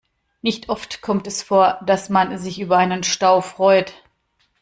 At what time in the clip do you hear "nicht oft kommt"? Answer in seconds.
0.41-1.27